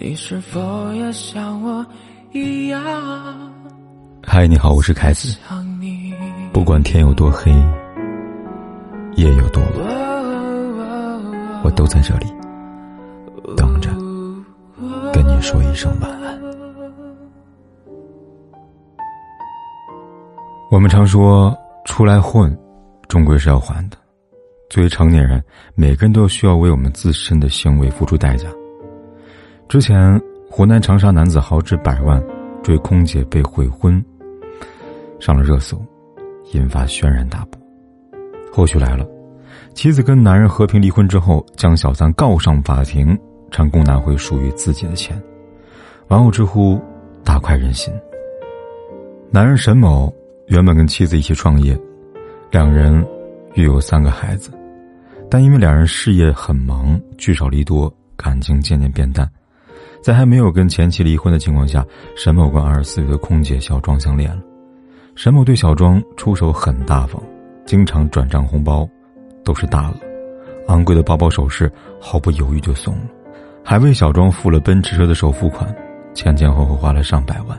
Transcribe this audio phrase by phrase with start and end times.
[0.00, 1.84] 你是否也像我
[2.30, 2.80] 一样？
[4.24, 5.36] 嗨，你好，我是凯子。
[6.52, 7.50] 不管天有多黑，
[9.16, 9.72] 夜有多晚，
[11.64, 12.26] 我都在这里
[13.56, 13.90] 等着
[15.12, 16.40] 跟你说一声晚安。
[20.70, 21.52] 我们常说，
[21.84, 22.56] 出来混，
[23.08, 23.96] 终归是要还的。
[24.70, 25.42] 作为成年人，
[25.74, 28.48] 每个人都需要为我们自身的行为付出代价。
[29.68, 30.18] 之前，
[30.50, 32.22] 湖南长沙男子豪掷百万
[32.62, 34.02] 追空姐被悔婚，
[35.20, 35.78] 上了热搜，
[36.52, 37.60] 引发轩然大波。
[38.50, 39.06] 后续来了，
[39.74, 43.16] 妻子跟男人和平离婚之后，将小三告上法庭，
[43.50, 45.20] 成功拿回属于自己的钱。
[46.08, 46.80] 网友直呼
[47.22, 47.92] 大快人心。
[49.30, 50.10] 男人沈某
[50.46, 51.78] 原本跟妻子一起创业，
[52.50, 53.06] 两人
[53.52, 54.50] 育有三个孩子。
[55.30, 59.30] 但因为两人事业很忙，聚少离多，感情渐渐变淡。
[60.00, 61.84] 在还没有跟前妻离婚的情况下，
[62.16, 64.42] 沈某跟二十四岁的空姐小庄相恋了。
[65.14, 67.22] 沈某对小庄出手很大方，
[67.66, 68.88] 经常转账红包，
[69.44, 69.94] 都是大额，
[70.68, 73.02] 昂贵的包包首饰毫不犹豫就送了，
[73.64, 75.74] 还为小庄付了奔驰车的首付款，
[76.14, 77.58] 前前后后花了上百万。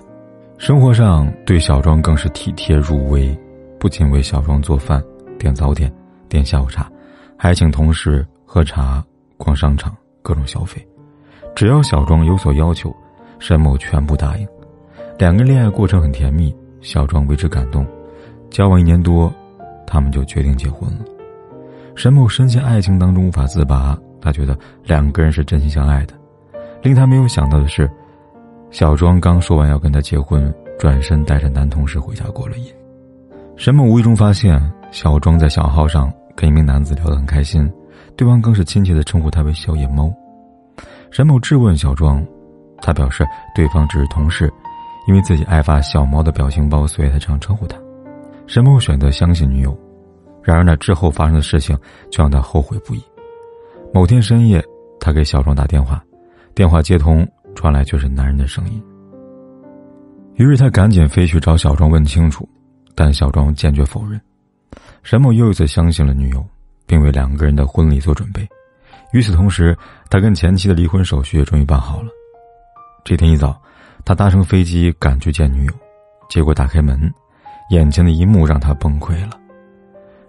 [0.58, 3.38] 生活上对小庄更是体贴入微，
[3.80, 5.04] 不仅为小庄做饭、
[5.38, 5.94] 点早点、
[6.28, 6.90] 点下午茶。
[7.38, 9.02] 还请同事喝茶、
[9.38, 10.86] 逛商场，各种消费。
[11.60, 12.96] 只要小庄有所要求，
[13.38, 14.48] 沈某全部答应。
[15.18, 17.86] 两个人恋爱过程很甜蜜，小庄为之感动。
[18.50, 19.30] 交往一年多，
[19.86, 21.00] 他们就决定结婚了。
[21.96, 26.14] 沈某深陷爱情当中无法自拔，他觉得两个人是真心相爱的。
[26.82, 27.92] 令他没有想到的是，
[28.72, 32.73] 小庄刚说完要跟他结婚，转身带着男同事回家过了夜。
[33.58, 34.58] 沈某无意中发现
[34.92, 36.10] 小庄在小号上。
[36.38, 37.70] 跟一名男子聊得很开心，
[38.16, 40.10] 对方更是亲切的称呼他为“小野猫”。
[41.12, 42.26] 沈某质问小庄，
[42.82, 44.52] 他表示对方只是同事，
[45.08, 47.78] 因为自己爱发小猫的表情包，所以才这样称呼他。
[48.46, 49.78] 沈某选择相信女友，
[50.44, 51.78] 然而呢之后发生的事情
[52.11, 53.04] 却让他后悔不已。
[53.92, 54.64] 某天深夜，
[55.00, 56.04] 他给小庄打电话，
[56.54, 58.82] 电话接通，传来却是男人的声音。
[60.36, 62.48] 于是他赶紧飞去找小庄问清楚，
[62.95, 64.22] 但小庄坚决否认。
[65.02, 66.45] 沈某又一次相信了女友，
[66.86, 68.48] 并为两个人的婚礼做准备。
[69.11, 69.77] 与此同时，
[70.09, 72.09] 他跟前妻的离婚手续也终于办好了。
[73.03, 73.59] 这天一早，
[74.05, 75.73] 他搭乘飞机赶去见女友，
[76.30, 77.11] 结果打开门，
[77.71, 79.39] 眼前的一幕让他崩溃了：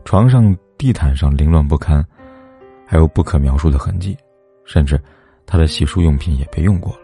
[0.04, 2.04] 床上、地毯上凌乱不堪，
[2.86, 4.16] 还有不可描述的痕迹，
[4.64, 4.98] 甚至
[5.44, 7.00] 他的洗漱用品也被用过了。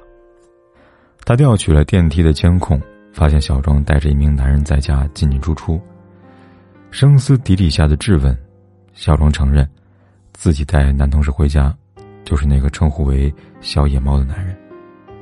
[1.24, 2.80] 他调取了电梯的监控，
[3.12, 5.80] 发现小庄带着一名男人在家进进出出。
[6.90, 8.34] 声嘶底里下的质问，
[8.94, 9.68] 小庄承认，
[10.36, 11.74] 自己带男同事回家，
[12.22, 14.54] 就是那个称呼为“小野猫”的男人。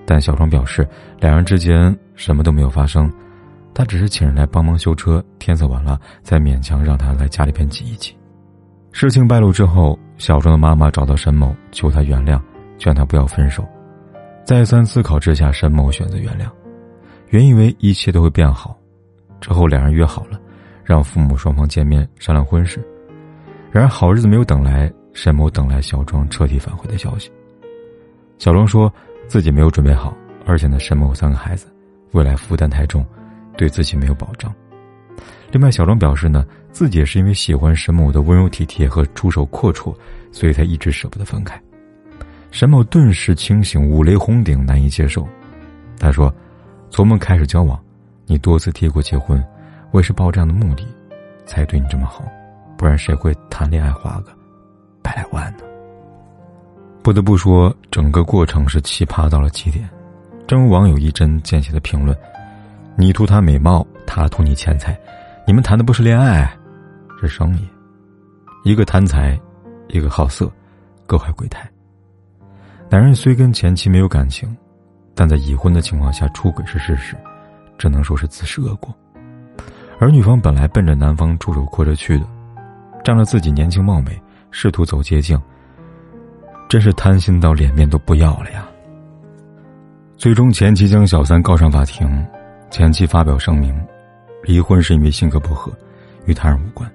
[0.04, 0.86] 但小庄表示，
[1.20, 3.10] 两人之间什么都没有发生，
[3.72, 8.14] 他只是请人来帮忙修车，天色晚了，才勉强让他来家里边挤一挤。
[8.90, 12.40] 事情败露之后，小庄的妈妈找到沈某，求他原谅，
[12.76, 13.64] 劝他不要分手。
[14.44, 16.50] 再三思考之下，沈某选择原谅，
[17.28, 18.76] 原以为一切都会变好。
[19.40, 20.40] 之后两人约好了。
[20.86, 22.78] 让父母双方见面商量婚事，
[23.72, 27.30] 然而好日子没有等来，沈某等来小庄彻底反悔的消息。
[28.36, 28.92] 小庄说
[29.26, 30.14] 自己没有准备好，
[30.44, 31.66] 而且呢，沈某三个孩子，
[32.12, 33.06] 未来负担太重，
[33.56, 34.52] 对自己没有保障。
[35.52, 39.94] 另外，小庄表示呢，自己也是因为喜欢沈某的温柔体贴和出手阔绰，
[40.32, 41.58] 所以才一直舍不得分开。
[42.50, 45.26] 沈某顿时清醒，五雷轰顶，难以接受。
[45.98, 46.32] 他说
[46.90, 47.80] ：“从我们开始交往，
[48.26, 49.42] 你多次提过结婚。”
[49.92, 50.84] 我也是抱这样的目的，
[51.46, 52.24] 才对你这么好，
[52.76, 54.32] 不然谁会谈恋爱花个
[55.04, 55.64] 百来万呢？
[57.02, 59.86] 不得不说，整个过程是奇葩到了极点。
[60.46, 62.16] 正如网友一针见血的评论
[62.96, 64.98] ：“你图他美貌，他图你钱财，
[65.46, 66.50] 你们谈的不是恋爱，
[67.20, 67.68] 是生意。
[68.64, 69.38] 一个贪财，
[69.88, 70.50] 一个好色，
[71.06, 71.70] 各怀鬼胎。
[72.88, 74.56] 男人虽跟前妻没有感情，
[75.14, 77.14] 但在已婚的情况下出轨是事实，
[77.76, 78.94] 只能说是自食恶果。”
[80.00, 82.26] 而女方本来奔着男方出手阔着去的，
[83.04, 84.20] 仗着自己年轻貌美，
[84.56, 85.36] 试图走捷径，
[86.68, 88.64] 真是贪心到脸面都不要了呀。
[90.16, 92.24] 最终，前妻将小三告上法庭，
[92.70, 93.74] 前妻发表声明，
[94.44, 95.72] 离婚是因为性格不合，
[96.24, 96.88] 与他人无关。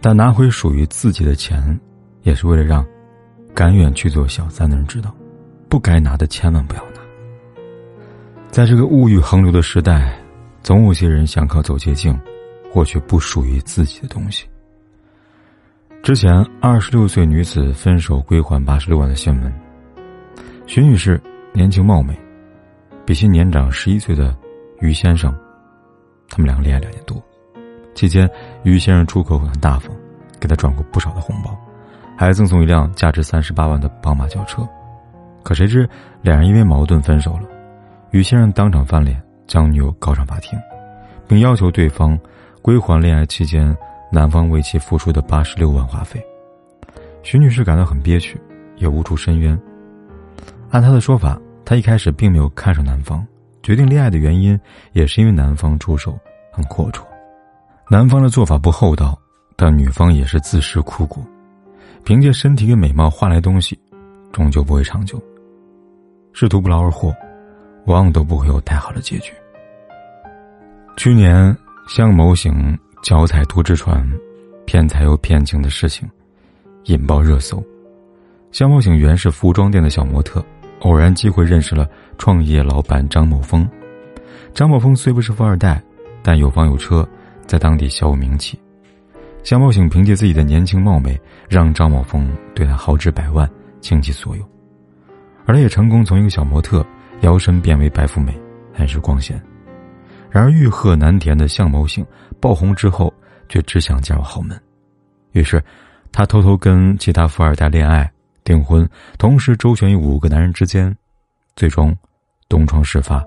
[0.00, 1.76] 但拿回属于自己的钱，
[2.22, 2.86] 也是为了让
[3.52, 5.12] 甘愿去做小三的人知道，
[5.68, 7.00] 不该拿的千万不要拿。
[8.52, 10.16] 在这个物欲横流的时代。
[10.62, 12.18] 总有些人想靠走捷径，
[12.72, 14.46] 获取不属于自己的东西。
[16.04, 19.50] 之前，二十六岁女子分手归还八十六万的新闻，
[20.66, 21.18] 徐女士
[21.54, 22.14] 年轻貌美，
[23.06, 24.36] 比其年长十一岁的
[24.80, 25.34] 于先生。
[26.28, 27.16] 他们两个恋爱两年多，
[27.94, 28.28] 期间
[28.64, 29.90] 于先生出口很大方，
[30.38, 31.56] 给她转过不少的红包，
[32.18, 34.62] 还赠送一辆价值三十八万的宝马轿车。
[35.42, 35.88] 可谁知
[36.20, 37.48] 两人因为矛盾分手了，
[38.10, 40.58] 于先生当场翻脸，将女友告上法庭，
[41.26, 42.18] 并要求对方
[42.60, 43.74] 归还恋爱期间
[44.14, 46.24] 男方为其付出的八十六万花费。
[47.24, 48.40] 徐女士感到很憋屈，
[48.76, 49.60] 也无处申冤。
[50.70, 53.26] 按她的说法，她一开始并没有看上男方。
[53.60, 54.58] 决定恋爱的原因，
[54.92, 56.16] 也是因为男方出手
[56.52, 57.02] 很阔绰，
[57.88, 59.18] 男方的做法不厚道，
[59.56, 61.20] 但女方也是自食苦果，
[62.04, 63.76] 凭借身体与美貌换来东西，
[64.30, 65.20] 终究不会长久。
[66.32, 67.08] 仕途不劳而获，
[67.86, 69.32] 往往都不会有太好的结局。
[70.96, 71.56] 去年，
[71.88, 74.02] 向某行脚踩图纸船，
[74.64, 76.08] 骗财又骗情的事情，
[76.84, 77.62] 引爆热搜。
[78.50, 80.42] 向某行原是服装店的小模特。
[80.80, 81.86] 偶然机会认识了
[82.16, 83.68] 创业老板张某峰。
[84.54, 85.82] 张某峰虽不是富二代，
[86.22, 87.06] 但有房有车，
[87.46, 88.58] 在当地小有名气。
[89.42, 93.48] 向茂醒凭借自己的年轻貌美，让张某峰对他豪掷百万，
[93.82, 94.42] 倾其所有。
[95.44, 96.84] 而他也成功从一个小模特
[97.20, 98.34] 摇身变为白富美，
[98.72, 99.38] 很是光鲜。
[100.34, 102.04] 然而欲壑难填的向某醒
[102.40, 103.14] 爆红之后，
[103.48, 104.60] 却只想嫁入豪门。
[105.30, 105.62] 于是，
[106.10, 108.10] 他偷偷跟其他富二代恋爱。
[108.42, 108.86] 订婚，
[109.16, 110.92] 同时周旋于五个男人之间，
[111.54, 111.96] 最终
[112.48, 113.24] 东窗事发。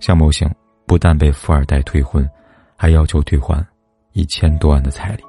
[0.00, 0.52] 向某醒
[0.86, 2.28] 不但被富二代退婚，
[2.76, 3.64] 还要求退还
[4.10, 5.22] 一千多万的彩礼，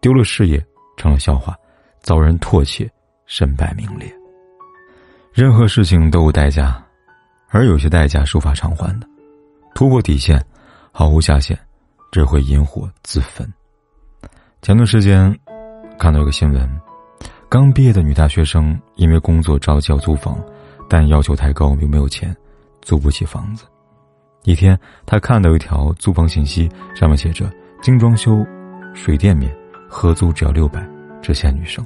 [0.00, 0.64] 丢了事业，
[0.96, 1.54] 成了笑话，
[2.00, 2.90] 遭人唾弃，
[3.26, 4.10] 身败名裂。
[5.34, 6.82] 任何事情都有代价，
[7.50, 9.09] 而有些代价是无法偿还的。
[9.80, 10.38] 突破底线，
[10.92, 11.58] 毫无下限，
[12.12, 13.50] 只会引火自焚。
[14.60, 15.34] 前段时间
[15.98, 16.80] 看到一个新闻。
[17.48, 20.38] 刚毕业的女大学生因为工作着急要租房，
[20.86, 22.36] 但要求太高又没有钱，
[22.82, 23.64] 租不起房子。
[24.42, 27.50] 一天，她看到一条租房信息，上面写着
[27.80, 28.46] “精装修，
[28.92, 29.50] 水电免，
[29.88, 30.86] 合租只要六百，
[31.22, 31.82] 只限女生”。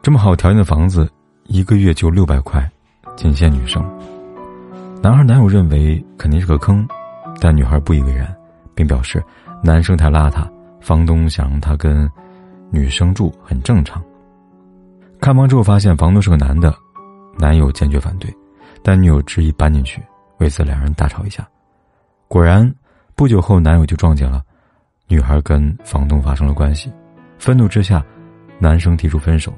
[0.00, 1.06] 这么好条件的房子，
[1.44, 2.66] 一个月就六百块，
[3.14, 3.84] 仅限女生。
[5.02, 6.86] 男孩男友认为肯定是个坑，
[7.40, 8.32] 但女孩不以为然，
[8.72, 9.20] 并表示
[9.60, 10.48] 男生太邋遢，
[10.80, 12.08] 房东想让他跟
[12.70, 14.00] 女生住很正常。
[15.20, 16.72] 看房之后发现房东是个男的，
[17.36, 18.32] 男友坚决反对，
[18.80, 20.00] 但女友执意搬进去，
[20.38, 21.44] 为此两人大吵一架。
[22.28, 22.72] 果然，
[23.16, 24.40] 不久后男友就撞见了
[25.08, 26.92] 女孩跟房东发生了关系，
[27.40, 28.04] 愤怒之下，
[28.60, 29.52] 男生提出分手，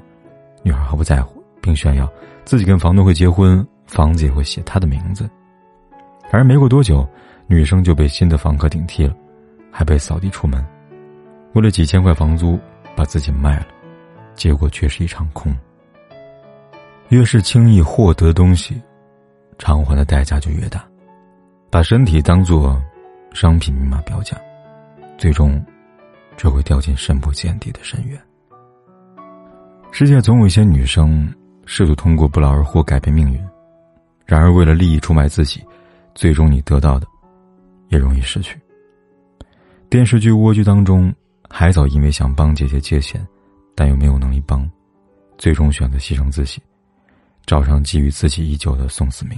[0.63, 2.11] 女孩毫不在乎，并炫耀
[2.45, 5.29] 自己跟房东会结婚，房子也会写他的名字。
[6.31, 7.07] 而没过多久，
[7.47, 9.15] 女生就被新的房客顶替了，
[9.71, 10.63] 还被扫地出门，
[11.53, 12.59] 为了几千块房租
[12.95, 13.67] 把自己卖了。
[14.35, 15.55] 结果却是一场空。
[17.07, 18.81] 越是轻易获得东西，
[19.57, 20.85] 偿还的代价就越大。
[21.69, 22.77] 把身体当做
[23.31, 24.35] 商品明码标价，
[25.17, 25.63] 最终
[26.35, 28.19] 只会掉进深不见底的深渊。
[29.91, 31.33] 世界总有一些女生
[31.65, 33.41] 试图通过不劳而获改变命运，
[34.25, 35.63] 然而为了利益出卖自己，
[36.13, 37.07] 最终你得到的
[37.89, 38.59] 也容易失去。
[39.89, 41.13] 电视剧《蜗居》当中，
[41.49, 43.25] 海藻因为想帮姐姐借钱。
[43.77, 44.65] 但又没有能力帮，
[45.37, 46.63] 最终选择牺牲自己，
[47.45, 49.37] 找上觊觎自己已久的宋思明。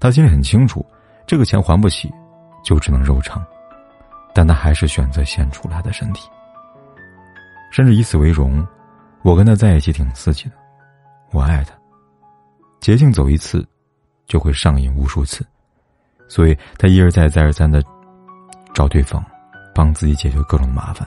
[0.00, 0.82] 他心里很清楚，
[1.26, 2.10] 这个钱还不起，
[2.62, 3.44] 就只能肉偿，
[4.34, 6.26] 但他还是选择献出了他的身体，
[7.70, 8.66] 甚至以此为荣。
[9.20, 10.52] 我跟他在一起挺刺激的，
[11.30, 11.74] 我爱他。
[12.80, 13.62] 捷径走一次，
[14.26, 15.44] 就会上瘾无数次，
[16.28, 17.82] 所以他一而再、再而三的
[18.72, 19.24] 找对方，
[19.74, 21.06] 帮自己解决各种麻烦。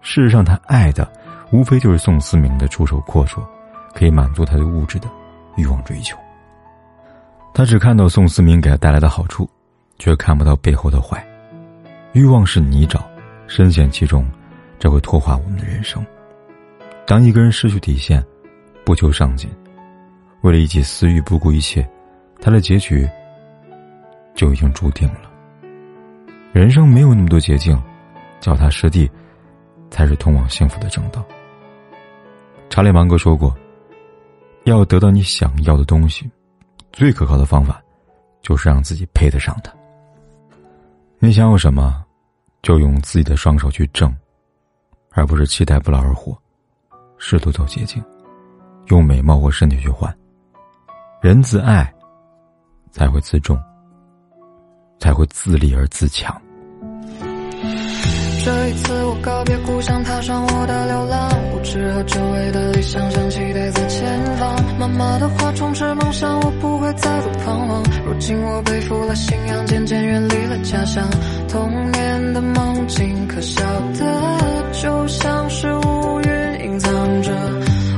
[0.00, 1.10] 事实上，他爱的。
[1.52, 3.40] 无非就是宋思明的出手阔绰，
[3.94, 5.08] 可以满足他对物质的
[5.56, 6.18] 欲望追求。
[7.52, 9.48] 他只看到宋思明给他带来的好处，
[9.96, 11.24] 却看不到背后的坏。
[12.12, 13.00] 欲望是泥沼，
[13.46, 14.28] 深陷其中，
[14.80, 16.04] 这会拖垮我们的人生。
[17.06, 18.24] 当一个人失去底线，
[18.84, 19.48] 不求上进，
[20.40, 21.88] 为了一己私欲不顾一切，
[22.40, 23.08] 他的结局
[24.34, 25.30] 就已经注定了。
[26.52, 27.80] 人生没有那么多捷径，
[28.40, 29.10] 脚踏实地，
[29.90, 31.24] 才是通往幸福的正道。
[32.68, 33.54] 查理芒格说过
[34.64, 36.30] ：“要得到你想要的东西，
[36.92, 37.82] 最可靠的方法，
[38.42, 39.72] 就是让自己配得上它。
[41.20, 42.04] 你想要什么，
[42.62, 44.14] 就用自己的双手去挣，
[45.12, 46.36] 而不是期待不劳而获，
[47.16, 48.02] 试图走捷径，
[48.88, 50.12] 用美貌或身体去换。
[51.22, 51.93] 人自爱，
[52.94, 53.58] 才会自重，
[55.00, 56.32] 才会自立而自强。”
[58.44, 61.28] 这一次我告别故乡，踏上我的流浪。
[61.54, 64.78] 我只和周围的理想像期待在前方。
[64.78, 67.82] 妈妈的话充斥梦想，我不会再度彷徨。
[68.06, 71.02] 如今我背负了信仰，渐渐远离了家乡。
[71.48, 73.64] 童年的梦境，可笑
[73.98, 77.32] 的就像是乌云隐藏着，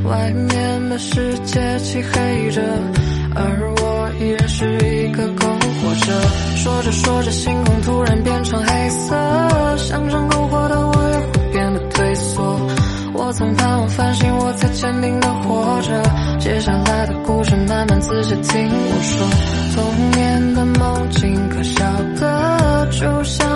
[0.05, 2.63] 外面的世界漆黑着，
[3.35, 3.76] 而我
[6.07, 6.13] 着。
[6.57, 12.59] 说着说着，星空突然变成黑色，象征篝火的我也会变得退缩。
[13.13, 16.03] 我曾盼望繁星，我才坚定的活着。
[16.39, 19.27] 接下来的故事，慢慢仔细听我说。
[19.75, 21.85] 童年的梦境，可笑
[22.21, 23.56] 的就像